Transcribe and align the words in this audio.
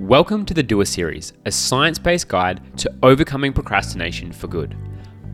Welcome 0.00 0.46
to 0.46 0.54
the 0.54 0.62
Doer 0.62 0.86
Series, 0.86 1.34
a 1.44 1.52
science 1.52 1.98
based 1.98 2.26
guide 2.26 2.62
to 2.78 2.90
overcoming 3.02 3.52
procrastination 3.52 4.32
for 4.32 4.48
good. 4.48 4.74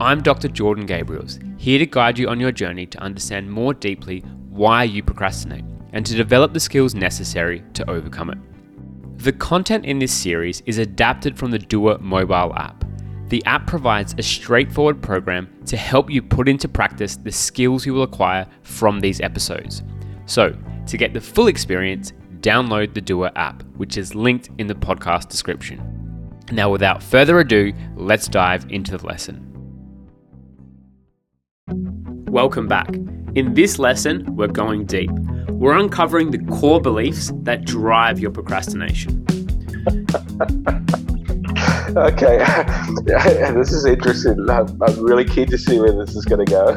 I'm 0.01 0.21
Dr. 0.21 0.49
Jordan 0.49 0.89
Gabriels, 0.89 1.39
here 1.57 1.79
to 1.79 1.87
guide 1.87 2.19
you 2.19 2.29
on 2.29 2.41
your 2.41 2.51
journey 2.51 2.85
to 2.87 2.99
understand 2.99 3.49
more 3.49 3.73
deeply 3.73 4.25
why 4.51 4.83
you 4.83 5.05
procrastinate 5.05 5.65
and 5.93 6.05
to 6.05 6.17
develop 6.17 6.53
the 6.53 6.59
skills 6.59 6.97
necessary 6.97 7.63
to 7.75 7.89
overcome 7.89 8.31
it. 8.31 8.39
The 9.19 9.35
content 9.35 9.85
in 9.85 10.01
this 10.01 10.13
series 10.13 10.65
is 10.67 10.79
adapted 10.79 11.39
from 11.39 11.53
the 11.53 11.61
Doer 11.61 11.99
mobile 11.99 12.53
app. 12.57 12.85
The 13.29 13.45
app 13.45 13.69
provides 13.69 14.17
a 14.19 14.23
straightforward 14.23 15.01
program 15.01 15.49
to 15.67 15.77
help 15.77 16.11
you 16.11 16.23
put 16.23 16.49
into 16.49 16.67
practice 16.67 17.15
the 17.15 17.31
skills 17.31 17.87
you 17.87 17.95
will 17.95 18.03
acquire 18.03 18.49
from 18.63 18.99
these 18.99 19.21
episodes. 19.21 19.85
So, 20.27 20.57
to 20.87 20.97
get 20.97 21.13
the 21.13 21.21
full 21.21 21.47
experience, 21.47 22.13
download 22.41 22.95
the 22.95 23.01
Doer 23.01 23.31
app, 23.37 23.63
which 23.77 23.97
is 23.97 24.15
linked 24.15 24.51
in 24.59 24.67
the 24.67 24.75
podcast 24.75 25.29
description. 25.29 25.81
Now, 26.53 26.71
without 26.71 27.03
further 27.03 27.41
ado, 27.41 27.73
let's 27.97 28.29
dive 28.29 28.67
into 28.71 28.97
the 28.97 29.07
lesson. 29.07 29.43
Welcome 32.29 32.69
back. 32.69 32.95
In 33.35 33.55
this 33.55 33.79
lesson, 33.79 34.37
we're 34.37 34.47
going 34.47 34.87
deep. 34.87 35.11
We're 35.49 35.77
uncovering 35.77 36.31
the 36.31 36.39
core 36.55 36.81
beliefs 36.81 37.33
that 37.43 37.65
drive 37.65 38.21
your 38.21 38.31
procrastination. 38.31 39.27
okay, 41.97 42.39
this 43.55 43.73
is 43.73 43.87
interesting. 43.87 44.49
I'm, 44.49 44.81
I'm 44.83 45.03
really 45.03 45.25
keen 45.25 45.49
to 45.49 45.59
see 45.59 45.81
where 45.81 45.93
this 45.93 46.15
is 46.15 46.25
going 46.25 46.47
to 46.47 46.53
go. 46.53 46.69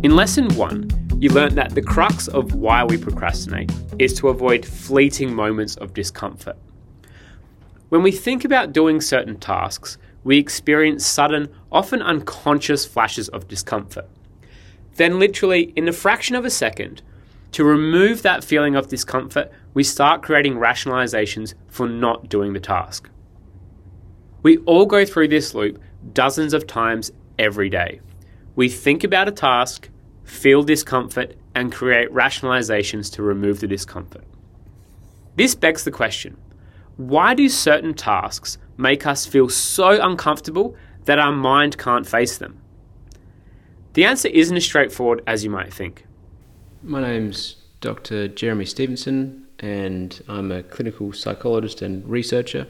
In 0.02 0.16
lesson 0.16 0.48
one, 0.56 0.89
you 1.20 1.28
learned 1.28 1.58
that 1.58 1.74
the 1.74 1.82
crux 1.82 2.28
of 2.28 2.54
why 2.54 2.82
we 2.82 2.96
procrastinate 2.96 3.70
is 3.98 4.14
to 4.14 4.28
avoid 4.28 4.64
fleeting 4.64 5.34
moments 5.34 5.76
of 5.76 5.92
discomfort. 5.92 6.56
When 7.90 8.02
we 8.02 8.10
think 8.10 8.46
about 8.46 8.72
doing 8.72 9.02
certain 9.02 9.38
tasks, 9.38 9.98
we 10.24 10.38
experience 10.38 11.04
sudden, 11.04 11.48
often 11.70 12.00
unconscious 12.00 12.86
flashes 12.86 13.28
of 13.28 13.48
discomfort. 13.48 14.08
Then, 14.94 15.18
literally, 15.18 15.74
in 15.76 15.88
a 15.88 15.92
fraction 15.92 16.36
of 16.36 16.46
a 16.46 16.50
second, 16.50 17.02
to 17.52 17.64
remove 17.64 18.22
that 18.22 18.42
feeling 18.42 18.74
of 18.74 18.88
discomfort, 18.88 19.52
we 19.74 19.84
start 19.84 20.22
creating 20.22 20.54
rationalizations 20.54 21.52
for 21.68 21.86
not 21.86 22.30
doing 22.30 22.54
the 22.54 22.60
task. 22.60 23.10
We 24.42 24.56
all 24.58 24.86
go 24.86 25.04
through 25.04 25.28
this 25.28 25.54
loop 25.54 25.82
dozens 26.14 26.54
of 26.54 26.66
times 26.66 27.12
every 27.38 27.68
day. 27.68 28.00
We 28.56 28.70
think 28.70 29.04
about 29.04 29.28
a 29.28 29.32
task, 29.32 29.90
feel 30.30 30.62
discomfort, 30.62 31.36
and 31.54 31.72
create 31.72 32.10
rationalizations 32.12 33.12
to 33.12 33.22
remove 33.22 33.60
the 33.60 33.66
discomfort. 33.66 34.24
This 35.36 35.54
begs 35.54 35.84
the 35.84 35.90
question 35.90 36.36
why 36.96 37.34
do 37.34 37.48
certain 37.48 37.94
tasks 37.94 38.58
make 38.76 39.06
us 39.06 39.26
feel 39.26 39.48
so 39.48 40.00
uncomfortable 40.02 40.76
that 41.06 41.18
our 41.18 41.32
mind 41.32 41.78
can't 41.78 42.06
face 42.06 42.36
them? 42.36 42.60
The 43.94 44.04
answer 44.04 44.28
isn't 44.28 44.56
as 44.56 44.64
straightforward 44.64 45.22
as 45.26 45.42
you 45.42 45.50
might 45.50 45.72
think. 45.72 46.04
My 46.82 47.00
name's 47.00 47.56
Dr. 47.80 48.28
Jeremy 48.28 48.66
Stevenson, 48.66 49.46
and 49.58 50.22
I'm 50.28 50.52
a 50.52 50.62
clinical 50.62 51.12
psychologist 51.12 51.82
and 51.82 52.06
researcher. 52.08 52.66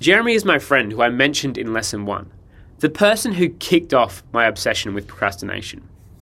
Jeremy 0.00 0.34
is 0.34 0.44
my 0.44 0.58
friend 0.58 0.92
who 0.92 1.00
I 1.00 1.08
mentioned 1.08 1.56
in 1.56 1.72
lesson 1.72 2.04
one, 2.04 2.30
the 2.80 2.90
person 2.90 3.32
who 3.32 3.48
kicked 3.48 3.94
off 3.94 4.24
my 4.32 4.46
obsession 4.46 4.92
with 4.94 5.06
procrastination. 5.06 5.88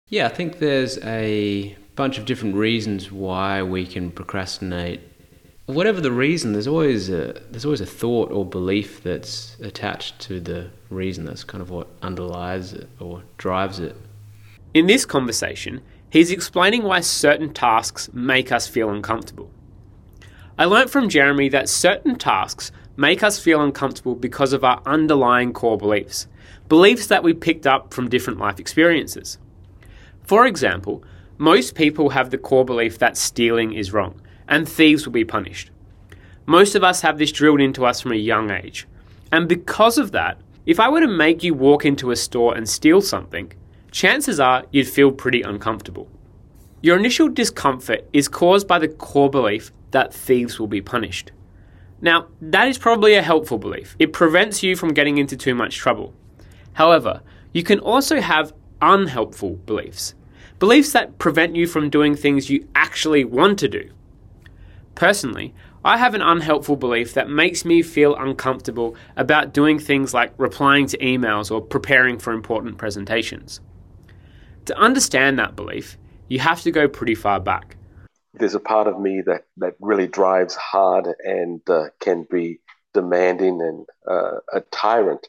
Yeah, 0.08 0.26
I 0.26 0.28
think 0.28 0.60
there's 0.60 0.98
a 0.98 1.76
bunch 1.96 2.16
of 2.16 2.26
different 2.26 2.54
reasons 2.54 3.10
why 3.10 3.64
we 3.64 3.84
can 3.84 4.12
procrastinate. 4.12 5.00
Whatever 5.64 6.00
the 6.00 6.12
reason, 6.12 6.52
there's 6.52 6.68
always 6.68 7.10
a 7.10 7.42
there's 7.50 7.64
always 7.64 7.80
a 7.80 7.86
thought 7.86 8.30
or 8.30 8.46
belief 8.46 9.02
that's 9.02 9.56
attached 9.60 10.20
to 10.20 10.38
the 10.38 10.70
reason. 10.90 11.24
That's 11.24 11.42
kind 11.42 11.60
of 11.60 11.70
what 11.70 11.88
underlies 12.02 12.72
it 12.72 12.88
or 13.00 13.24
drives 13.36 13.80
it. 13.80 13.96
In 14.74 14.86
this 14.86 15.04
conversation, 15.04 15.82
he's 16.08 16.30
explaining 16.30 16.84
why 16.84 17.00
certain 17.00 17.52
tasks 17.52 18.08
make 18.12 18.52
us 18.52 18.68
feel 18.68 18.90
uncomfortable. 18.90 19.50
I 20.56 20.66
learnt 20.66 20.88
from 20.88 21.08
Jeremy 21.08 21.48
that 21.48 21.68
certain 21.68 22.14
tasks 22.14 22.70
make 22.96 23.24
us 23.24 23.40
feel 23.40 23.60
uncomfortable 23.60 24.14
because 24.14 24.52
of 24.52 24.62
our 24.62 24.80
underlying 24.86 25.52
core 25.52 25.76
beliefs, 25.76 26.28
beliefs 26.68 27.08
that 27.08 27.24
we 27.24 27.34
picked 27.34 27.66
up 27.66 27.92
from 27.92 28.08
different 28.08 28.38
life 28.38 28.60
experiences. 28.60 29.38
For 30.26 30.44
example, 30.44 31.04
most 31.38 31.74
people 31.76 32.10
have 32.10 32.30
the 32.30 32.38
core 32.38 32.64
belief 32.64 32.98
that 32.98 33.16
stealing 33.16 33.72
is 33.72 33.92
wrong 33.92 34.20
and 34.48 34.68
thieves 34.68 35.06
will 35.06 35.12
be 35.12 35.24
punished. 35.24 35.70
Most 36.46 36.74
of 36.74 36.84
us 36.84 37.00
have 37.02 37.18
this 37.18 37.32
drilled 37.32 37.60
into 37.60 37.86
us 37.86 38.00
from 38.00 38.12
a 38.12 38.16
young 38.16 38.50
age. 38.50 38.86
And 39.32 39.48
because 39.48 39.98
of 39.98 40.12
that, 40.12 40.38
if 40.64 40.80
I 40.80 40.88
were 40.88 41.00
to 41.00 41.06
make 41.06 41.44
you 41.44 41.54
walk 41.54 41.84
into 41.84 42.10
a 42.10 42.16
store 42.16 42.56
and 42.56 42.68
steal 42.68 43.00
something, 43.00 43.52
chances 43.92 44.40
are 44.40 44.64
you'd 44.72 44.88
feel 44.88 45.12
pretty 45.12 45.42
uncomfortable. 45.42 46.08
Your 46.82 46.98
initial 46.98 47.28
discomfort 47.28 48.08
is 48.12 48.28
caused 48.28 48.66
by 48.66 48.78
the 48.78 48.88
core 48.88 49.30
belief 49.30 49.72
that 49.92 50.12
thieves 50.12 50.58
will 50.58 50.66
be 50.66 50.80
punished. 50.80 51.30
Now, 52.00 52.26
that 52.40 52.68
is 52.68 52.78
probably 52.78 53.14
a 53.14 53.22
helpful 53.22 53.58
belief. 53.58 53.96
It 53.98 54.12
prevents 54.12 54.62
you 54.62 54.76
from 54.76 54.92
getting 54.92 55.18
into 55.18 55.36
too 55.36 55.54
much 55.54 55.76
trouble. 55.76 56.14
However, 56.74 57.22
you 57.52 57.62
can 57.62 57.78
also 57.78 58.20
have 58.20 58.52
unhelpful 58.80 59.56
beliefs. 59.66 60.14
Beliefs 60.58 60.92
that 60.92 61.18
prevent 61.18 61.54
you 61.54 61.66
from 61.66 61.90
doing 61.90 62.14
things 62.14 62.50
you 62.50 62.66
actually 62.74 63.24
want 63.24 63.58
to 63.58 63.68
do. 63.68 63.90
Personally, 64.94 65.54
I 65.84 65.98
have 65.98 66.14
an 66.14 66.22
unhelpful 66.22 66.76
belief 66.76 67.14
that 67.14 67.30
makes 67.30 67.64
me 67.64 67.82
feel 67.82 68.16
uncomfortable 68.16 68.96
about 69.16 69.52
doing 69.52 69.78
things 69.78 70.12
like 70.12 70.32
replying 70.36 70.86
to 70.86 70.98
emails 70.98 71.50
or 71.50 71.60
preparing 71.60 72.18
for 72.18 72.32
important 72.32 72.78
presentations. 72.78 73.60
To 74.64 74.76
understand 74.76 75.38
that 75.38 75.54
belief, 75.54 75.96
you 76.28 76.40
have 76.40 76.62
to 76.62 76.72
go 76.72 76.88
pretty 76.88 77.14
far 77.14 77.38
back. 77.38 77.76
There's 78.34 78.54
a 78.54 78.60
part 78.60 78.88
of 78.88 78.98
me 78.98 79.22
that, 79.26 79.44
that 79.58 79.74
really 79.78 80.08
drives 80.08 80.56
hard 80.56 81.06
and 81.22 81.60
uh, 81.70 81.84
can 82.00 82.26
be 82.28 82.58
demanding 82.92 83.60
and 83.62 83.86
uh, 84.10 84.38
a 84.52 84.62
tyrant. 84.72 85.28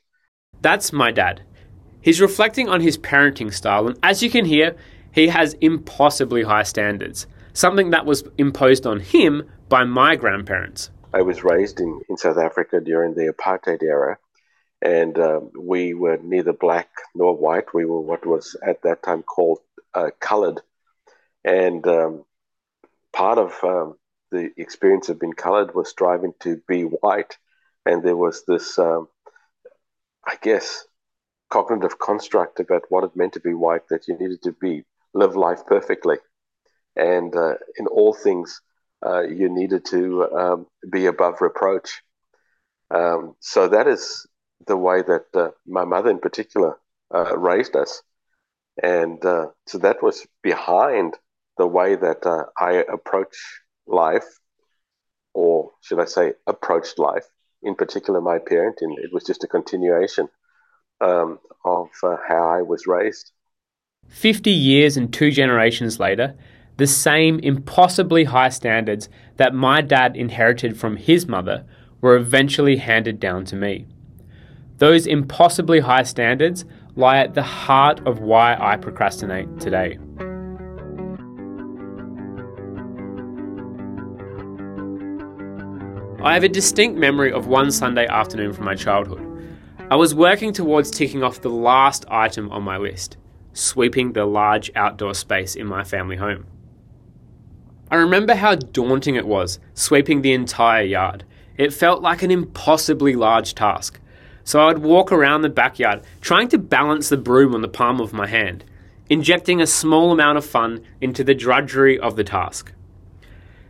That's 0.61 0.91
my 0.91 1.11
dad. 1.11 1.43
He's 2.07 2.21
reflecting 2.21 2.69
on 2.69 2.79
his 2.79 2.97
parenting 2.97 3.53
style, 3.53 3.85
and 3.85 3.99
as 4.01 4.23
you 4.23 4.29
can 4.29 4.45
hear, 4.45 4.77
he 5.11 5.27
has 5.27 5.55
impossibly 5.59 6.43
high 6.43 6.63
standards, 6.63 7.27
something 7.51 7.89
that 7.89 8.05
was 8.05 8.23
imposed 8.37 8.87
on 8.87 9.01
him 9.01 9.43
by 9.67 9.83
my 9.83 10.15
grandparents. 10.15 10.89
I 11.13 11.21
was 11.23 11.43
raised 11.43 11.81
in, 11.81 11.99
in 12.07 12.15
South 12.15 12.37
Africa 12.37 12.79
during 12.79 13.13
the 13.13 13.33
apartheid 13.33 13.83
era, 13.83 14.17
and 14.81 15.19
uh, 15.19 15.41
we 15.59 15.95
were 15.95 16.15
neither 16.23 16.53
black 16.53 16.87
nor 17.13 17.35
white. 17.35 17.73
We 17.73 17.83
were 17.83 17.99
what 17.99 18.25
was 18.25 18.55
at 18.65 18.83
that 18.83 19.03
time 19.03 19.21
called 19.21 19.59
uh, 19.93 20.11
colored. 20.21 20.61
And 21.43 21.85
um, 21.87 22.23
part 23.11 23.37
of 23.37 23.53
um, 23.65 23.97
the 24.31 24.51
experience 24.55 25.09
of 25.09 25.19
being 25.19 25.33
colored 25.33 25.75
was 25.75 25.89
striving 25.89 26.35
to 26.39 26.61
be 26.69 26.83
white. 26.83 27.37
And 27.85 28.01
there 28.01 28.15
was 28.15 28.45
this, 28.45 28.79
um, 28.79 29.09
I 30.25 30.37
guess, 30.41 30.85
cognitive 31.49 31.99
construct 31.99 32.59
about 32.59 32.83
what 32.89 33.03
it 33.03 33.15
meant 33.15 33.33
to 33.33 33.39
be 33.39 33.53
white 33.53 33.87
that 33.89 34.07
you 34.07 34.17
needed 34.17 34.41
to 34.43 34.51
be 34.53 34.83
live 35.13 35.35
life 35.35 35.65
perfectly. 35.65 36.17
And 36.95 37.35
uh, 37.35 37.55
in 37.77 37.87
all 37.87 38.13
things 38.13 38.61
uh, 39.05 39.21
you 39.21 39.49
needed 39.49 39.85
to 39.85 40.29
um, 40.31 40.67
be 40.91 41.05
above 41.05 41.41
reproach. 41.41 42.01
Um, 42.89 43.35
so 43.39 43.67
that 43.67 43.87
is 43.87 44.25
the 44.65 44.77
way 44.77 45.01
that 45.01 45.25
uh, 45.33 45.49
my 45.65 45.85
mother 45.85 46.09
in 46.09 46.19
particular 46.19 46.77
uh, 47.13 47.37
raised 47.37 47.75
us. 47.75 48.01
And 48.81 49.23
uh, 49.25 49.47
so 49.67 49.77
that 49.79 50.01
was 50.01 50.25
behind 50.41 51.15
the 51.57 51.67
way 51.67 51.95
that 51.95 52.25
uh, 52.25 52.43
i 52.59 52.83
approach 52.91 53.35
life 53.87 54.27
or 55.33 55.71
should 55.81 55.99
i 55.99 56.05
say 56.05 56.33
approached 56.45 56.99
life 56.99 57.25
in 57.63 57.73
particular 57.75 58.21
my 58.21 58.37
parenting. 58.37 58.93
It 58.97 59.11
was 59.11 59.23
just 59.23 59.43
a 59.43 59.47
continuation 59.47 60.27
um, 61.01 61.39
of 61.65 61.89
uh, 62.03 62.17
how 62.27 62.47
I 62.47 62.61
was 62.61 62.87
raised. 62.87 63.31
50 64.09 64.51
years 64.51 64.97
and 64.97 65.13
two 65.13 65.31
generations 65.31 65.99
later, 65.99 66.35
the 66.77 66.87
same 66.87 67.39
impossibly 67.39 68.25
high 68.25 68.49
standards 68.49 69.09
that 69.37 69.53
my 69.53 69.81
dad 69.81 70.15
inherited 70.15 70.77
from 70.77 70.95
his 70.95 71.27
mother 71.27 71.65
were 72.01 72.15
eventually 72.15 72.77
handed 72.77 73.19
down 73.19 73.45
to 73.45 73.55
me. 73.55 73.87
Those 74.77 75.07
impossibly 75.07 75.79
high 75.79 76.03
standards 76.03 76.65
lie 76.95 77.17
at 77.17 77.33
the 77.33 77.43
heart 77.43 78.05
of 78.05 78.19
why 78.19 78.55
I 78.59 78.77
procrastinate 78.77 79.59
today. 79.59 79.97
I 86.23 86.33
have 86.33 86.43
a 86.43 86.49
distinct 86.49 86.97
memory 86.97 87.31
of 87.31 87.47
one 87.47 87.71
Sunday 87.71 88.05
afternoon 88.07 88.53
from 88.53 88.65
my 88.65 88.75
childhood. 88.75 89.26
I 89.89 89.95
was 89.95 90.13
working 90.13 90.51
towards 90.51 90.91
ticking 90.91 91.23
off 91.23 91.39
the 91.39 91.49
last 91.49 92.05
item 92.09 92.51
on 92.51 92.63
my 92.63 92.77
list 92.77 93.15
sweeping 93.53 94.13
the 94.13 94.25
large 94.25 94.69
outdoor 94.75 95.15
space 95.15 95.55
in 95.55 95.65
my 95.65 95.83
family 95.83 96.17
home. 96.17 96.45
I 97.89 97.95
remember 97.95 98.35
how 98.35 98.55
daunting 98.55 99.15
it 99.15 99.25
was 99.25 99.59
sweeping 99.73 100.21
the 100.21 100.33
entire 100.33 100.83
yard. 100.83 101.23
It 101.57 101.73
felt 101.73 102.03
like 102.03 102.21
an 102.21 102.29
impossibly 102.29 103.15
large 103.15 103.55
task. 103.55 103.99
So 104.43 104.59
I 104.59 104.67
would 104.67 104.79
walk 104.79 105.11
around 105.11 105.41
the 105.41 105.49
backyard 105.49 106.03
trying 106.21 106.49
to 106.49 106.57
balance 106.57 107.09
the 107.09 107.17
broom 107.17 107.55
on 107.55 107.61
the 107.61 107.67
palm 107.67 107.99
of 107.99 108.13
my 108.13 108.27
hand, 108.27 108.63
injecting 109.09 109.61
a 109.61 109.67
small 109.67 110.11
amount 110.11 110.37
of 110.37 110.45
fun 110.45 110.83
into 111.01 111.23
the 111.23 111.33
drudgery 111.33 111.97
of 111.97 112.15
the 112.15 112.23
task. 112.23 112.73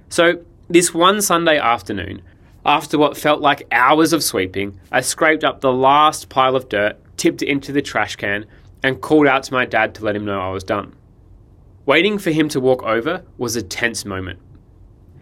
So, 0.10 0.44
this 0.70 0.94
one 0.94 1.22
Sunday 1.22 1.58
afternoon, 1.58 2.22
after 2.68 2.98
what 2.98 3.18
felt 3.18 3.40
like 3.40 3.66
hours 3.72 4.12
of 4.12 4.22
sweeping, 4.22 4.78
I 4.92 5.00
scraped 5.00 5.46
up 5.46 5.62
the 5.62 5.72
last 5.72 6.28
pile 6.28 6.58
of 6.58 6.68
dirt, 6.68 6.98
tipped 7.16 7.42
it 7.42 7.48
into 7.48 7.72
the 7.72 7.82
trash 7.82 8.18
can, 8.18 8.46
and 8.84 9.02
called 9.02 9.26
out 9.26 9.44
to 9.44 9.54
my 9.54 9.66
dad 9.66 9.96
to 9.96 10.04
let 10.04 10.18
him 10.18 10.26
know 10.26 10.42
I 10.42 10.52
was 10.52 10.66
done. 10.66 10.94
Waiting 11.86 12.18
for 12.18 12.32
him 12.32 12.50
to 12.50 12.60
walk 12.60 12.84
over 12.84 13.24
was 13.38 13.56
a 13.56 13.62
tense 13.62 14.04
moment. 14.04 14.40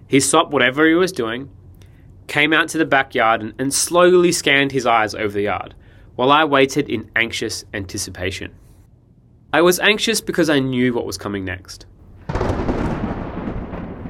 He 0.07 0.19
stopped 0.19 0.51
whatever 0.51 0.87
he 0.87 0.95
was 0.95 1.11
doing, 1.11 1.51
came 2.27 2.51
out 2.51 2.67
to 2.69 2.79
the 2.79 2.85
backyard, 2.85 3.41
and, 3.41 3.53
and 3.59 3.71
slowly 3.71 4.31
scanned 4.31 4.71
his 4.71 4.87
eyes 4.87 5.13
over 5.13 5.33
the 5.33 5.43
yard, 5.43 5.75
while 6.15 6.31
I 6.31 6.45
waited 6.45 6.89
in 6.89 7.11
anxious 7.15 7.63
anticipation. 7.75 8.55
I 9.53 9.61
was 9.61 9.79
anxious 9.79 10.19
because 10.19 10.49
I 10.49 10.57
knew 10.57 10.93
what 10.93 11.05
was 11.05 11.19
coming 11.19 11.45
next. 11.45 11.85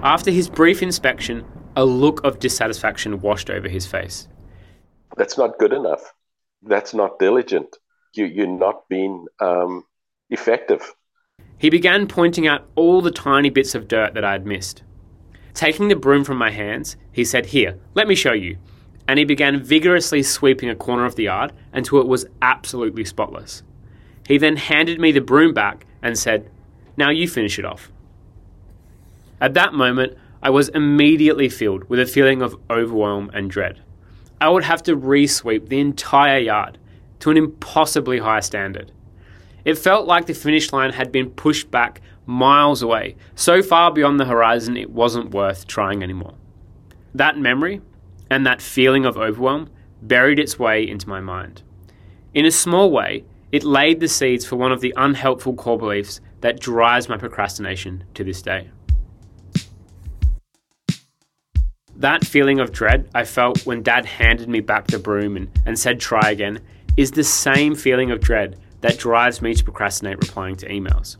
After 0.01 0.31
his 0.31 0.47
brief 0.49 0.81
inspection, 0.81 1.45
a 1.75 1.85
look 1.85 2.23
of 2.23 2.39
dissatisfaction 2.39 3.21
washed 3.21 3.49
over 3.49 3.67
his 3.67 3.85
face. 3.85 4.27
That's 5.17 5.37
not 5.37 5.57
good 5.57 5.73
enough. 5.73 6.13
That's 6.61 6.93
not 6.93 7.19
diligent. 7.19 7.77
You, 8.13 8.25
you're 8.25 8.47
not 8.47 8.87
being 8.89 9.25
um, 9.39 9.83
effective. 10.29 10.93
He 11.57 11.69
began 11.69 12.07
pointing 12.07 12.47
out 12.47 12.67
all 12.75 13.01
the 13.01 13.11
tiny 13.11 13.49
bits 13.49 13.75
of 13.75 13.87
dirt 13.87 14.13
that 14.13 14.25
I 14.25 14.33
had 14.33 14.45
missed. 14.45 14.83
Taking 15.53 15.87
the 15.87 15.95
broom 15.95 16.23
from 16.23 16.37
my 16.37 16.51
hands, 16.51 16.97
he 17.11 17.23
said, 17.23 17.47
Here, 17.47 17.79
let 17.93 18.07
me 18.07 18.15
show 18.15 18.33
you. 18.33 18.57
And 19.07 19.19
he 19.19 19.25
began 19.25 19.63
vigorously 19.63 20.23
sweeping 20.23 20.69
a 20.69 20.75
corner 20.75 21.05
of 21.05 21.15
the 21.15 21.23
yard 21.23 21.53
until 21.71 22.01
it 22.01 22.07
was 22.07 22.25
absolutely 22.41 23.05
spotless. 23.05 23.63
He 24.27 24.37
then 24.37 24.57
handed 24.57 24.99
me 24.99 25.11
the 25.11 25.21
broom 25.21 25.53
back 25.53 25.85
and 26.01 26.17
said, 26.17 26.49
Now 26.97 27.09
you 27.09 27.27
finish 27.27 27.59
it 27.59 27.65
off. 27.65 27.91
At 29.39 29.53
that 29.53 29.73
moment, 29.73 30.17
I 30.45 30.51
was 30.51 30.69
immediately 30.69 31.49
filled 31.49 31.89
with 31.89 31.99
a 31.99 32.05
feeling 32.05 32.43
of 32.43 32.55
overwhelm 32.69 33.31
and 33.33 33.49
dread. 33.49 33.81
I 34.39 34.49
would 34.49 34.63
have 34.63 34.83
to 34.83 34.95
re-sweep 34.95 35.69
the 35.69 35.79
entire 35.79 36.37
yard 36.37 36.77
to 37.21 37.31
an 37.31 37.37
impossibly 37.37 38.19
high 38.19 38.41
standard. 38.41 38.91
It 39.63 39.79
felt 39.79 40.05
like 40.05 40.27
the 40.27 40.35
finish 40.35 40.71
line 40.71 40.93
had 40.93 41.11
been 41.11 41.31
pushed 41.31 41.71
back 41.71 41.99
miles 42.27 42.83
away, 42.83 43.15
so 43.33 43.63
far 43.63 43.91
beyond 43.91 44.19
the 44.19 44.25
horizon 44.25 44.77
it 44.77 44.91
wasn't 44.91 45.31
worth 45.31 45.65
trying 45.65 46.03
anymore. 46.03 46.35
That 47.15 47.39
memory 47.39 47.81
and 48.29 48.45
that 48.45 48.61
feeling 48.61 49.03
of 49.03 49.17
overwhelm 49.17 49.71
buried 50.03 50.37
its 50.37 50.59
way 50.59 50.87
into 50.87 51.09
my 51.09 51.21
mind. 51.21 51.63
In 52.35 52.45
a 52.45 52.51
small 52.51 52.91
way, 52.91 53.25
it 53.51 53.63
laid 53.63 53.99
the 53.99 54.07
seeds 54.07 54.45
for 54.45 54.57
one 54.57 54.71
of 54.71 54.81
the 54.81 54.93
unhelpful 54.95 55.55
core 55.55 55.79
beliefs 55.79 56.21
that 56.41 56.59
drives 56.59 57.09
my 57.09 57.17
procrastination 57.17 58.03
to 58.13 58.23
this 58.23 58.43
day. 58.43 58.69
That 61.97 62.25
feeling 62.25 62.59
of 62.59 62.73
dread 62.73 63.09
I 63.15 63.23
felt 63.23 63.65
when 63.65 63.81
Dad 63.81 64.05
handed 64.05 64.49
me 64.49 64.59
back 64.59 64.87
the 64.87 64.99
broom 64.99 65.37
and, 65.37 65.49
and 65.65 65.79
said 65.79 65.99
try 65.99 66.29
again 66.31 66.59
is 66.97 67.11
the 67.11 67.23
same 67.23 67.73
feeling 67.73 68.11
of 68.11 68.19
dread 68.19 68.59
that 68.81 68.97
drives 68.97 69.41
me 69.41 69.53
to 69.53 69.63
procrastinate 69.63 70.17
replying 70.17 70.57
to 70.57 70.67
emails. 70.67 71.17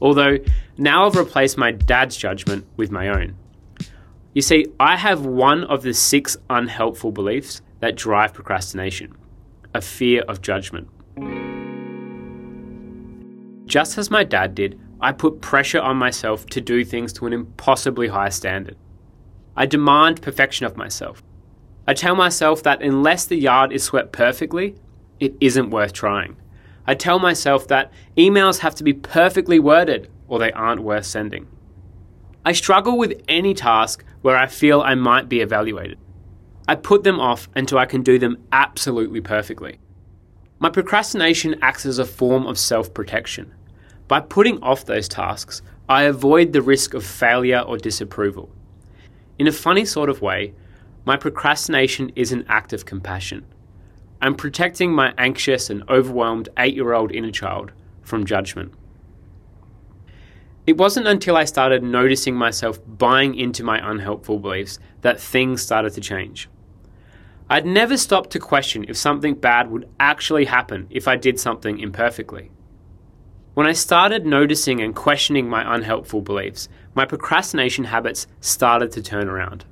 Although 0.00 0.38
now 0.76 1.06
I've 1.06 1.16
replaced 1.16 1.56
my 1.56 1.72
dad's 1.72 2.16
judgment 2.16 2.66
with 2.76 2.90
my 2.90 3.08
own. 3.08 3.36
You 4.34 4.42
see, 4.42 4.66
I 4.78 4.96
have 4.96 5.24
one 5.24 5.64
of 5.64 5.82
the 5.82 5.94
six 5.94 6.36
unhelpful 6.48 7.12
beliefs 7.12 7.62
that 7.80 7.96
drive 7.96 8.34
procrastination 8.34 9.16
a 9.72 9.80
fear 9.80 10.22
of 10.22 10.42
judgment. 10.42 10.88
Just 13.66 13.98
as 13.98 14.10
my 14.10 14.24
dad 14.24 14.54
did, 14.56 14.80
I 15.00 15.12
put 15.12 15.40
pressure 15.40 15.80
on 15.80 15.96
myself 15.96 16.44
to 16.46 16.60
do 16.60 16.84
things 16.84 17.12
to 17.14 17.26
an 17.26 17.32
impossibly 17.32 18.08
high 18.08 18.30
standard. 18.30 18.76
I 19.60 19.66
demand 19.66 20.22
perfection 20.22 20.64
of 20.64 20.78
myself. 20.78 21.22
I 21.86 21.92
tell 21.92 22.14
myself 22.14 22.62
that 22.62 22.82
unless 22.82 23.26
the 23.26 23.36
yard 23.36 23.72
is 23.72 23.84
swept 23.84 24.10
perfectly, 24.10 24.74
it 25.18 25.34
isn't 25.38 25.68
worth 25.68 25.92
trying. 25.92 26.38
I 26.86 26.94
tell 26.94 27.18
myself 27.18 27.68
that 27.68 27.92
emails 28.16 28.60
have 28.60 28.74
to 28.76 28.84
be 28.84 28.94
perfectly 28.94 29.58
worded 29.58 30.08
or 30.28 30.38
they 30.38 30.50
aren't 30.52 30.82
worth 30.82 31.04
sending. 31.04 31.46
I 32.42 32.52
struggle 32.52 32.96
with 32.96 33.20
any 33.28 33.52
task 33.52 34.02
where 34.22 34.34
I 34.34 34.46
feel 34.46 34.80
I 34.80 34.94
might 34.94 35.28
be 35.28 35.42
evaluated. 35.42 35.98
I 36.66 36.74
put 36.76 37.04
them 37.04 37.20
off 37.20 37.50
until 37.54 37.76
I 37.76 37.84
can 37.84 38.02
do 38.02 38.18
them 38.18 38.38
absolutely 38.52 39.20
perfectly. 39.20 39.78
My 40.58 40.70
procrastination 40.70 41.56
acts 41.60 41.84
as 41.84 41.98
a 41.98 42.06
form 42.06 42.46
of 42.46 42.58
self 42.58 42.94
protection. 42.94 43.52
By 44.08 44.20
putting 44.20 44.62
off 44.62 44.86
those 44.86 45.06
tasks, 45.06 45.60
I 45.86 46.04
avoid 46.04 46.54
the 46.54 46.62
risk 46.62 46.94
of 46.94 47.04
failure 47.04 47.60
or 47.60 47.76
disapproval. 47.76 48.48
In 49.40 49.46
a 49.46 49.52
funny 49.52 49.86
sort 49.86 50.10
of 50.10 50.20
way, 50.20 50.52
my 51.06 51.16
procrastination 51.16 52.12
is 52.14 52.30
an 52.30 52.44
act 52.46 52.74
of 52.74 52.84
compassion. 52.84 53.46
I'm 54.20 54.34
protecting 54.34 54.92
my 54.92 55.14
anxious 55.16 55.70
and 55.70 55.82
overwhelmed 55.88 56.50
eight 56.58 56.74
year 56.74 56.92
old 56.92 57.10
inner 57.10 57.30
child 57.30 57.72
from 58.02 58.26
judgment. 58.26 58.74
It 60.66 60.76
wasn't 60.76 61.06
until 61.06 61.38
I 61.38 61.46
started 61.46 61.82
noticing 61.82 62.34
myself 62.34 62.80
buying 62.86 63.34
into 63.34 63.64
my 63.64 63.80
unhelpful 63.82 64.40
beliefs 64.40 64.78
that 65.00 65.18
things 65.18 65.62
started 65.62 65.94
to 65.94 66.02
change. 66.02 66.50
I'd 67.48 67.64
never 67.64 67.96
stopped 67.96 68.28
to 68.32 68.40
question 68.40 68.84
if 68.88 68.98
something 68.98 69.36
bad 69.36 69.70
would 69.70 69.88
actually 69.98 70.44
happen 70.44 70.86
if 70.90 71.08
I 71.08 71.16
did 71.16 71.40
something 71.40 71.78
imperfectly. 71.78 72.50
When 73.54 73.66
I 73.66 73.72
started 73.72 74.26
noticing 74.26 74.80
and 74.80 74.94
questioning 74.94 75.48
my 75.48 75.74
unhelpful 75.74 76.20
beliefs, 76.20 76.68
my 76.94 77.04
procrastination 77.04 77.82
habits 77.82 78.28
started 78.40 78.92
to 78.92 79.02
turn 79.02 79.28
around. 79.28 79.64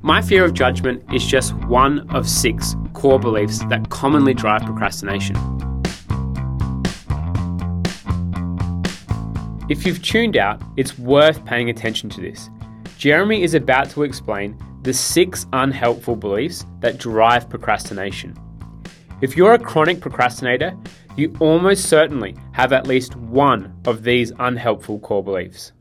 My 0.00 0.22
fear 0.22 0.42
of 0.42 0.54
judgment 0.54 1.04
is 1.12 1.26
just 1.26 1.52
one 1.66 2.08
of 2.08 2.26
six 2.26 2.74
core 2.94 3.18
beliefs 3.18 3.62
that 3.66 3.90
commonly 3.90 4.32
drive 4.32 4.62
procrastination. 4.62 5.36
If 9.68 9.84
you've 9.84 10.02
tuned 10.02 10.38
out, 10.38 10.62
it's 10.78 10.98
worth 10.98 11.44
paying 11.44 11.68
attention 11.68 12.08
to 12.10 12.22
this. 12.22 12.48
Jeremy 12.96 13.42
is 13.42 13.52
about 13.52 13.90
to 13.90 14.02
explain 14.02 14.56
the 14.80 14.94
six 14.94 15.46
unhelpful 15.52 16.16
beliefs 16.16 16.64
that 16.80 16.96
drive 16.96 17.50
procrastination. 17.50 18.34
If 19.22 19.34
you're 19.34 19.54
a 19.54 19.58
chronic 19.58 20.00
procrastinator, 20.00 20.76
you 21.16 21.34
almost 21.40 21.88
certainly 21.88 22.36
have 22.52 22.74
at 22.74 22.86
least 22.86 23.16
one 23.16 23.74
of 23.86 24.02
these 24.02 24.30
unhelpful 24.38 24.98
core 24.98 25.24
beliefs. 25.24 25.72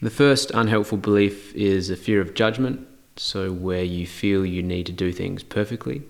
The 0.00 0.10
first 0.10 0.52
unhelpful 0.52 0.98
belief 0.98 1.52
is 1.56 1.90
a 1.90 1.96
fear 1.96 2.20
of 2.20 2.34
judgment, 2.34 2.86
so 3.16 3.50
where 3.50 3.82
you 3.82 4.06
feel 4.06 4.46
you 4.46 4.62
need 4.62 4.86
to 4.86 4.92
do 4.92 5.10
things 5.10 5.42
perfectly. 5.42 6.02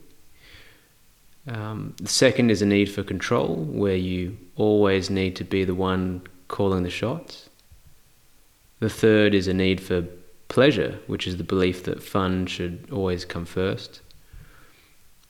Um, 1.47 1.95
the 2.03 2.09
second 2.09 2.51
is 2.51 2.61
a 2.61 2.67
need 2.67 2.91
for 2.91 3.03
control, 3.03 3.57
where 3.57 3.97
you 3.97 4.37
always 4.57 5.09
need 5.09 5.37
to 5.37 5.45
be 5.45 5.65
the 5.65 5.75
one 5.75 6.23
calling 6.49 6.83
the 6.83 6.91
shots. 6.91 7.49
The 8.81 8.91
third 8.91 9.35
is 9.35 9.49
a 9.49 9.55
need 9.55 9.81
for 9.81 10.05
pleasure, 10.49 10.99
which 11.07 11.27
is 11.27 11.39
the 11.39 11.45
belief 11.45 11.85
that 11.85 12.03
fun 12.03 12.45
should 12.45 12.91
always 12.93 13.25
come 13.25 13.47
first. 13.47 14.03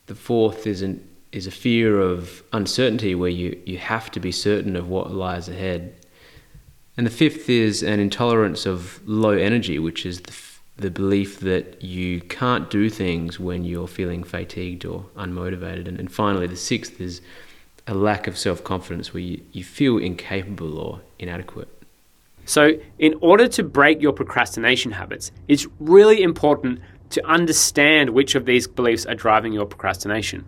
The 0.06 0.14
fourth 0.14 0.66
is 0.66 0.82
an 0.82 1.06
is 1.32 1.46
a 1.46 1.50
fear 1.50 2.00
of 2.00 2.42
uncertainty 2.52 3.14
where 3.14 3.30
you, 3.30 3.60
you 3.66 3.76
have 3.76 4.10
to 4.10 4.20
be 4.20 4.32
certain 4.32 4.74
of 4.74 4.88
what 4.88 5.10
lies 5.10 5.48
ahead. 5.48 5.94
And 6.96 7.06
the 7.06 7.10
fifth 7.10 7.50
is 7.50 7.82
an 7.82 8.00
intolerance 8.00 8.64
of 8.64 9.06
low 9.06 9.32
energy, 9.32 9.78
which 9.78 10.06
is 10.06 10.22
the, 10.22 10.34
the 10.78 10.90
belief 10.90 11.40
that 11.40 11.82
you 11.82 12.22
can't 12.22 12.70
do 12.70 12.88
things 12.88 13.38
when 13.38 13.64
you're 13.64 13.86
feeling 13.86 14.24
fatigued 14.24 14.86
or 14.86 15.04
unmotivated. 15.16 15.86
And, 15.86 16.00
and 16.00 16.10
finally, 16.10 16.46
the 16.46 16.56
sixth 16.56 17.00
is 17.02 17.20
a 17.86 17.92
lack 17.92 18.26
of 18.26 18.38
self 18.38 18.64
confidence 18.64 19.12
where 19.12 19.22
you, 19.22 19.42
you 19.52 19.62
feel 19.62 19.98
incapable 19.98 20.78
or 20.78 21.00
inadequate. 21.18 21.68
So, 22.46 22.78
in 22.98 23.14
order 23.20 23.48
to 23.48 23.62
break 23.62 24.00
your 24.00 24.12
procrastination 24.12 24.92
habits, 24.92 25.32
it's 25.48 25.66
really 25.80 26.22
important 26.22 26.80
to 27.10 27.26
understand 27.26 28.10
which 28.10 28.34
of 28.34 28.46
these 28.46 28.66
beliefs 28.66 29.06
are 29.06 29.14
driving 29.14 29.52
your 29.52 29.66
procrastination. 29.66 30.44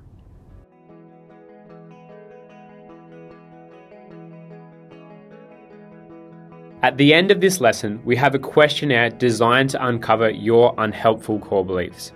At 6.80 6.96
the 6.96 7.12
end 7.12 7.32
of 7.32 7.40
this 7.40 7.60
lesson, 7.60 8.00
we 8.04 8.14
have 8.16 8.36
a 8.36 8.38
questionnaire 8.38 9.10
designed 9.10 9.70
to 9.70 9.84
uncover 9.84 10.30
your 10.30 10.74
unhelpful 10.78 11.40
core 11.40 11.64
beliefs. 11.64 12.12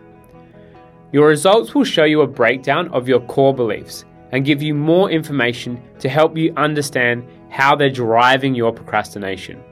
Your 1.11 1.29
results 1.29 1.75
will 1.75 1.85
show 1.85 2.05
you 2.05 2.21
a 2.21 2.27
breakdown 2.29 2.89
of 2.89 3.09
your 3.09 3.21
core 3.21 3.53
beliefs 3.53 4.05
and 4.31 4.45
give 4.45 4.63
you 4.63 4.73
more 4.73 5.11
information 5.11 5.83
to 5.99 6.09
help 6.09 6.37
you 6.37 6.55
understand 6.57 7.27
how 7.51 7.75
they're 7.75 7.91
driving 7.91 8.55
your 8.55 8.73
procrastination. 8.73 9.63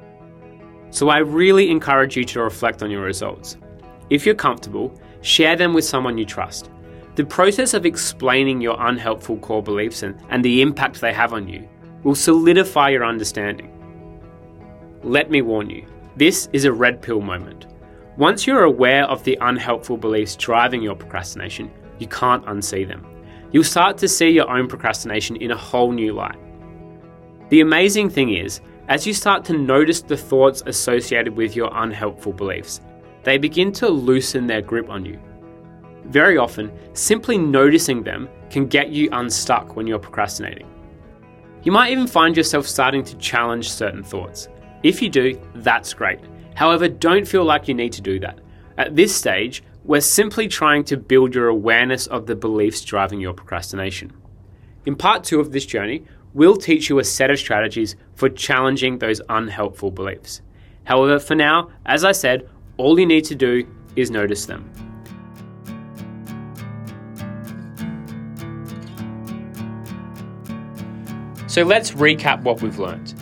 So 0.91 1.09
I 1.09 1.19
really 1.19 1.71
encourage 1.71 2.17
you 2.17 2.25
to 2.25 2.43
reflect 2.43 2.83
on 2.83 2.91
your 2.91 3.03
results. 3.03 3.57
If 4.11 4.27
you're 4.27 4.35
comfortable, 4.35 4.93
share 5.23 5.57
them 5.57 5.73
with 5.73 5.85
someone 5.85 6.19
you 6.19 6.25
trust. 6.25 6.69
The 7.15 7.25
process 7.25 7.75
of 7.75 7.87
explaining 7.87 8.61
your 8.61 8.77
unhelpful 8.81 9.39
core 9.39 9.63
beliefs 9.63 10.03
and, 10.03 10.21
and 10.31 10.45
the 10.45 10.63
impact 10.63 11.01
they 11.01 11.13
have 11.13 11.33
on 11.33 11.49
you 11.49 11.69
will 12.03 12.15
solidify 12.15 12.91
your 12.91 13.05
understanding. 13.05 13.71
Let 15.03 15.31
me 15.31 15.43
warn 15.43 15.71
you, 15.71 15.87
this 16.17 16.49
is 16.53 16.65
a 16.65 16.73
red 16.73 17.01
pill 17.01 17.21
moment. 17.21 17.67
Once 18.17 18.47
you're 18.47 18.65
aware 18.65 19.05
of 19.05 19.23
the 19.25 19.39
unhelpful 19.41 19.97
beliefs 19.97 20.37
driving 20.37 20.83
your 20.83 20.95
procrastination, 20.97 21.71
you 21.99 22.07
can't 22.07 22.45
unsee 22.47 22.87
them. 22.87 23.07
You'll 23.53 23.65
start 23.65 23.97
to 23.99 24.09
see 24.09 24.29
your 24.29 24.51
own 24.51 24.69
procrastination 24.69 25.37
in 25.37 25.53
a 25.53 25.57
whole 25.57 25.93
new 25.93 26.13
light. 26.13 26.39
The 27.49 27.61
amazing 27.61 28.11
thing 28.11 28.35
is, 28.35 28.61
as 28.89 29.07
you 29.07 29.15
start 29.15 29.45
to 29.47 29.53
notice 29.57 30.03
the 30.03 30.17
thoughts 30.17 30.63
associated 30.67 31.37
with 31.37 31.55
your 31.57 31.71
unhelpful 31.73 32.33
beliefs, 32.33 32.81
they 33.23 33.39
begin 33.39 33.73
to 33.73 33.89
loosen 33.89 34.47
their 34.47 34.63
grip 34.63 34.89
on 34.89 35.05
you. 35.05 35.19
Very 36.07 36.39
often, 36.39 36.73
simply 36.93 37.39
noticing 37.39 38.03
them 38.03 38.29
can 38.51 38.67
get 38.67 38.91
you 38.91 39.09
unstuck 39.13 39.77
when 39.77 39.87
you're 39.87 39.99
procrastinating. 39.99 40.67
You 41.63 41.73
might 41.73 41.93
even 41.93 42.07
find 42.07 42.37
yourself 42.37 42.67
starting 42.67 43.05
to 43.05 43.17
challenge 43.19 43.71
certain 43.71 44.03
thoughts. 44.03 44.49
If 44.83 45.03
you 45.03 45.11
do, 45.11 45.41
that's 45.57 45.93
great. 45.93 46.21
However, 46.55 46.89
don't 46.89 47.29
feel 47.29 47.45
like 47.45 47.69
you 47.69 47.75
need 47.75 47.93
to 47.93 48.01
do 48.01 48.19
that. 48.21 48.41
At 48.79 48.97
this 48.97 49.15
stage, 49.15 49.63
we're 49.85 50.01
simply 50.01 50.49
trying 50.49 50.85
to 50.85 50.97
build 50.97 51.35
your 51.35 51.49
awareness 51.49 52.07
of 52.07 52.27
the 52.27 52.35
beliefs 52.35 52.83
driving 52.83 53.21
your 53.21 53.35
procrastination. 53.35 54.13
In 54.87 54.97
part 54.97 55.25
two 55.25 55.41
of 55.41 55.53
this 55.53 55.67
journey, 55.67 56.05
we'll 56.33 56.57
teach 56.57 56.89
you 56.89 56.99
a 56.99 57.05
set 57.05 57.31
of 57.31 57.39
strategies 57.39 57.97
for 58.15 58.29
challenging 58.29 58.99
those 58.99 59.21
unhelpful 59.29 59.91
beliefs. 59.91 60.41
However, 60.85 61.19
for 61.19 61.35
now, 61.35 61.71
as 61.85 62.05
I 62.05 62.13
said, 62.13 62.49
all 62.81 62.99
you 62.99 63.05
need 63.05 63.27
to 63.27 63.35
do 63.35 63.67
is 63.95 64.11
notice 64.11 64.47
them. 64.47 64.65
So 71.47 71.63
let's 71.63 71.91
recap 71.91 72.43
what 72.43 72.63
we've 72.63 72.79
learned. 72.79 73.13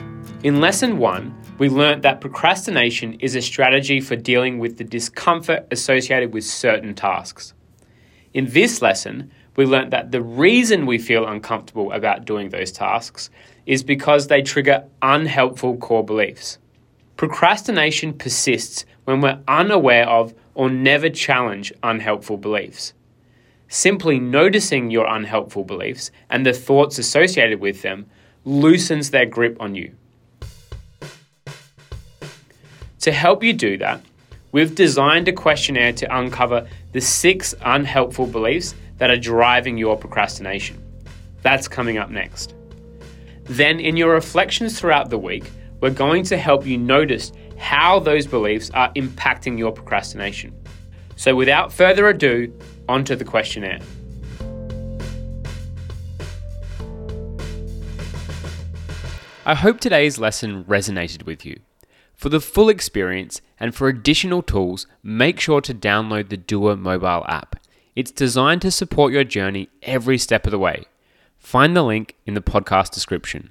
In 0.44 0.60
lesson 0.60 0.98
one, 0.98 1.34
we 1.58 1.68
learnt 1.68 2.02
that 2.02 2.20
procrastination 2.20 3.14
is 3.14 3.34
a 3.34 3.42
strategy 3.42 4.00
for 4.00 4.14
dealing 4.14 4.60
with 4.60 4.78
the 4.78 4.84
discomfort 4.84 5.66
associated 5.72 6.32
with 6.32 6.44
certain 6.44 6.94
tasks. 6.94 7.52
In 8.32 8.46
this 8.46 8.80
lesson, 8.80 9.32
we 9.56 9.66
learnt 9.66 9.90
that 9.90 10.12
the 10.12 10.22
reason 10.22 10.86
we 10.86 10.98
feel 10.98 11.26
uncomfortable 11.26 11.90
about 11.90 12.26
doing 12.26 12.50
those 12.50 12.70
tasks 12.70 13.28
is 13.66 13.82
because 13.82 14.28
they 14.28 14.40
trigger 14.40 14.84
unhelpful 15.02 15.78
core 15.78 16.04
beliefs. 16.04 16.58
Procrastination 17.18 18.12
persists 18.12 18.86
when 19.02 19.20
we're 19.20 19.40
unaware 19.48 20.08
of 20.08 20.32
or 20.54 20.70
never 20.70 21.10
challenge 21.10 21.72
unhelpful 21.82 22.36
beliefs. 22.36 22.94
Simply 23.66 24.20
noticing 24.20 24.92
your 24.92 25.04
unhelpful 25.04 25.64
beliefs 25.64 26.12
and 26.30 26.46
the 26.46 26.52
thoughts 26.52 26.96
associated 26.96 27.58
with 27.58 27.82
them 27.82 28.06
loosens 28.44 29.10
their 29.10 29.26
grip 29.26 29.60
on 29.60 29.74
you. 29.74 29.96
To 33.00 33.10
help 33.10 33.42
you 33.42 33.52
do 33.52 33.76
that, 33.78 34.00
we've 34.52 34.76
designed 34.76 35.26
a 35.26 35.32
questionnaire 35.32 35.94
to 35.94 36.16
uncover 36.16 36.68
the 36.92 37.00
six 37.00 37.52
unhelpful 37.62 38.28
beliefs 38.28 38.76
that 38.98 39.10
are 39.10 39.16
driving 39.16 39.76
your 39.76 39.96
procrastination. 39.96 40.80
That's 41.42 41.66
coming 41.66 41.98
up 41.98 42.10
next. 42.10 42.54
Then, 43.42 43.80
in 43.80 43.96
your 43.96 44.12
reflections 44.12 44.78
throughout 44.78 45.10
the 45.10 45.18
week, 45.18 45.50
we're 45.80 45.90
going 45.90 46.24
to 46.24 46.36
help 46.36 46.66
you 46.66 46.78
notice 46.78 47.32
how 47.56 47.98
those 47.98 48.26
beliefs 48.26 48.70
are 48.70 48.92
impacting 48.94 49.58
your 49.58 49.72
procrastination. 49.72 50.54
So, 51.16 51.34
without 51.34 51.72
further 51.72 52.08
ado, 52.08 52.52
onto 52.88 53.14
the 53.16 53.24
questionnaire. 53.24 53.80
I 59.44 59.54
hope 59.54 59.80
today's 59.80 60.18
lesson 60.18 60.64
resonated 60.64 61.24
with 61.24 61.46
you. 61.46 61.60
For 62.14 62.28
the 62.28 62.40
full 62.40 62.68
experience 62.68 63.40
and 63.58 63.74
for 63.74 63.88
additional 63.88 64.42
tools, 64.42 64.86
make 65.02 65.40
sure 65.40 65.60
to 65.62 65.72
download 65.72 66.28
the 66.28 66.36
Doer 66.36 66.76
mobile 66.76 67.24
app. 67.28 67.56
It's 67.94 68.10
designed 68.10 68.60
to 68.62 68.70
support 68.70 69.12
your 69.12 69.24
journey 69.24 69.68
every 69.82 70.18
step 70.18 70.46
of 70.46 70.50
the 70.50 70.58
way. 70.58 70.84
Find 71.38 71.74
the 71.74 71.82
link 71.82 72.16
in 72.26 72.34
the 72.34 72.42
podcast 72.42 72.90
description. 72.90 73.46